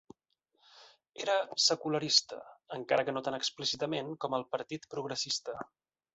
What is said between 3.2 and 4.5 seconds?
tan explícitament com el